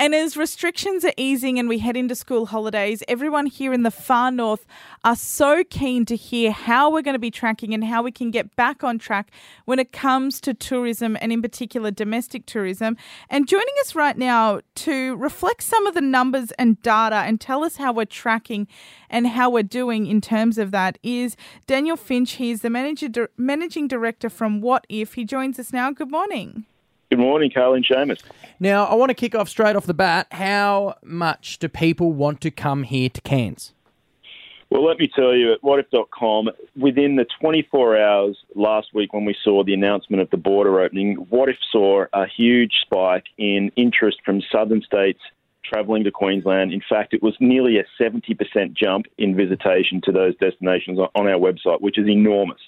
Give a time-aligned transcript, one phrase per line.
[0.00, 3.90] And as restrictions are easing and we head into school holidays, everyone here in the
[3.90, 4.64] far north
[5.02, 8.30] are so keen to hear how we're going to be tracking and how we can
[8.30, 9.32] get back on track
[9.64, 12.96] when it comes to tourism and, in particular, domestic tourism.
[13.28, 17.64] And joining us right now to reflect some of the numbers and data and tell
[17.64, 18.68] us how we're tracking
[19.10, 21.36] and how we're doing in terms of that is
[21.66, 22.34] Daniel Finch.
[22.34, 25.14] He's the manager, managing director from Wotif.
[25.14, 25.90] He joins us now.
[25.90, 26.66] Good morning.
[27.18, 28.22] Good morning, Carly and Seamus.
[28.60, 30.28] Now, I want to kick off straight off the bat.
[30.30, 33.72] How much do people want to come here to Cairns?
[34.70, 39.34] Well, let me tell you, at wotif.com, within the 24 hours last week when we
[39.42, 44.40] saw the announcement of the border opening, Wotif saw a huge spike in interest from
[44.52, 45.18] southern states
[45.64, 46.72] travelling to Queensland.
[46.72, 51.40] In fact, it was nearly a 70% jump in visitation to those destinations on our
[51.40, 52.60] website, which is enormous.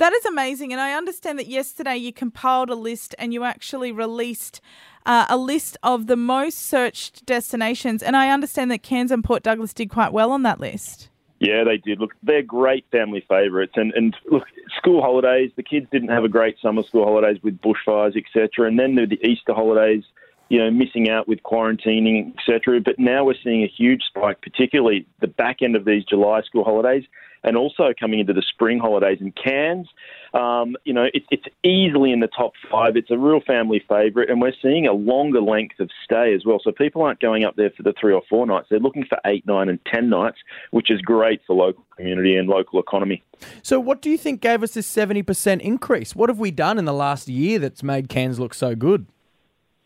[0.00, 0.72] That is amazing.
[0.72, 4.62] And I understand that yesterday you compiled a list and you actually released
[5.04, 8.02] uh, a list of the most searched destinations.
[8.02, 11.10] And I understand that Cairns and Port Douglas did quite well on that list.
[11.38, 12.00] Yeah, they did.
[12.00, 13.74] Look, they're great family favourites.
[13.76, 14.44] And, and look,
[14.78, 18.68] school holidays, the kids didn't have a great summer school holidays with bushfires, etc.
[18.68, 20.04] And then the Easter holidays,
[20.50, 22.80] you know, missing out with quarantining, etc.
[22.80, 26.64] But now we're seeing a huge spike, particularly the back end of these July school
[26.64, 27.04] holidays
[27.42, 29.88] and also coming into the spring holidays in Cairns.
[30.34, 32.96] Um, you know, it, it's easily in the top five.
[32.96, 36.60] It's a real family favourite, and we're seeing a longer length of stay as well.
[36.62, 39.18] So people aren't going up there for the three or four nights; they're looking for
[39.24, 40.38] eight, nine, and ten nights,
[40.70, 43.22] which is great for local community and local economy.
[43.62, 46.14] So, what do you think gave us this seventy percent increase?
[46.14, 49.06] What have we done in the last year that's made Cairns look so good?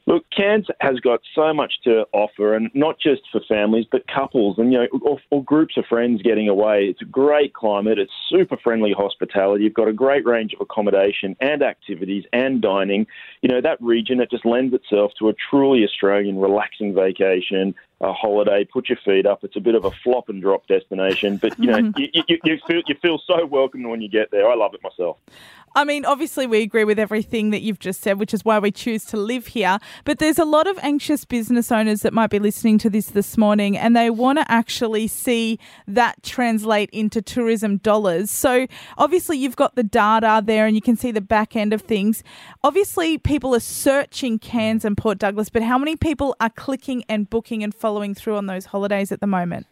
[0.07, 4.59] Look, Cairns has got so much to offer, and not just for families, but couples
[4.59, 6.85] and you know, or, or, groups of friends getting away.
[6.85, 7.99] It's a great climate.
[7.99, 9.65] It's super friendly hospitality.
[9.65, 13.07] You've got a great range of accommodation and activities and dining.
[13.41, 18.13] You know, that region it just lends itself to a truly Australian, relaxing vacation, a
[18.13, 18.65] holiday.
[18.71, 19.43] Put your feet up.
[19.43, 22.59] It's a bit of a flop and drop destination, but you know, you, you, you
[22.67, 24.51] feel you feel so welcome when you get there.
[24.51, 25.17] I love it myself.
[25.77, 28.71] I mean, obviously, we agree with everything that you've just said, which is why we
[28.71, 29.79] choose to live here.
[30.05, 33.37] But there's a lot of anxious business owners that might be listening to this this
[33.37, 35.59] morning and they want to actually see
[35.89, 38.31] that translate into tourism dollars.
[38.31, 38.69] So,
[38.99, 42.23] obviously, you've got the data there and you can see the back end of things.
[42.63, 47.29] Obviously, people are searching Cairns and Port Douglas, but how many people are clicking and
[47.29, 49.67] booking and following through on those holidays at the moment?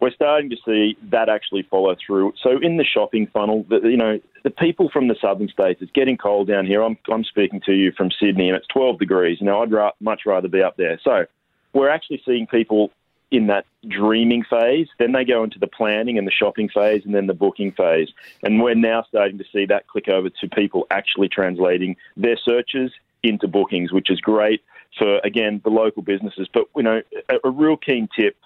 [0.00, 2.34] We're starting to see that actually follow through.
[2.42, 5.92] So in the shopping funnel, the, you know, the people from the southern states, it's
[5.92, 6.82] getting cold down here.
[6.82, 9.38] I'm, I'm speaking to you from Sydney and it's 12 degrees.
[9.40, 11.00] Now, I'd ra- much rather be up there.
[11.02, 11.26] So
[11.72, 12.90] we're actually seeing people
[13.30, 14.88] in that dreaming phase.
[14.98, 18.08] Then they go into the planning and the shopping phase and then the booking phase.
[18.42, 22.92] And we're now starting to see that click over to people actually translating their searches
[23.22, 24.62] into bookings, which is great
[24.98, 26.48] for, again, the local businesses.
[26.52, 28.36] But, you know, a, a real keen tip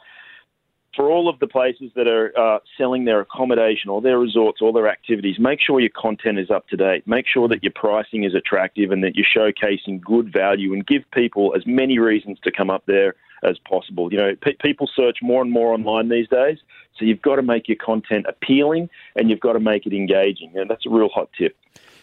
[0.94, 4.72] for all of the places that are uh, selling their accommodation or their resorts or
[4.72, 7.06] their activities, make sure your content is up to date.
[7.06, 11.02] Make sure that your pricing is attractive and that you're showcasing good value and give
[11.12, 14.12] people as many reasons to come up there as possible.
[14.12, 16.58] You know, pe- people search more and more online these days,
[16.98, 20.52] so you've got to make your content appealing and you've got to make it engaging.
[20.56, 21.56] And that's a real hot tip.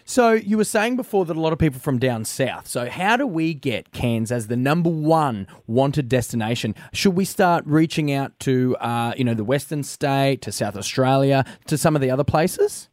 [0.09, 2.66] So you were saying before that a lot of people from down south.
[2.66, 6.75] So how do we get Cairns as the number one wanted destination?
[6.94, 11.44] Should we start reaching out to uh, you know the Western State, to South Australia,
[11.66, 12.88] to some of the other places?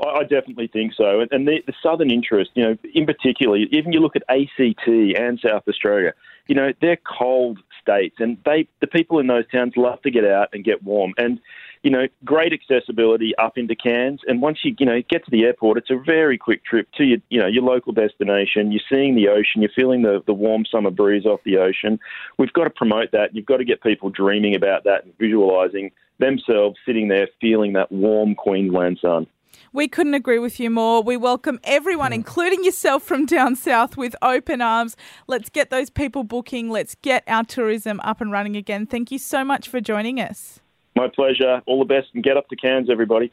[0.00, 1.24] I definitely think so.
[1.30, 5.40] And the, the southern interest, you know, in particular, even you look at ACT and
[5.40, 6.14] South Australia,
[6.46, 10.24] you know, they're cold states, and they the people in those towns love to get
[10.24, 11.14] out and get warm.
[11.18, 11.40] And
[11.82, 14.20] you know, great accessibility up into Cairns.
[14.26, 17.04] And once you, you know, get to the airport, it's a very quick trip to
[17.04, 18.72] your, you know, your local destination.
[18.72, 19.62] You're seeing the ocean.
[19.62, 22.00] You're feeling the, the warm summer breeze off the ocean.
[22.36, 23.34] We've got to promote that.
[23.34, 27.92] You've got to get people dreaming about that and visualising themselves sitting there feeling that
[27.92, 29.26] warm Queensland sun.
[29.72, 31.02] We couldn't agree with you more.
[31.02, 34.96] We welcome everyone, including yourself from down south, with open arms.
[35.26, 36.70] Let's get those people booking.
[36.70, 38.86] Let's get our tourism up and running again.
[38.86, 40.60] Thank you so much for joining us.
[40.96, 41.62] My pleasure.
[41.66, 43.32] All the best and get up to Cairns, everybody.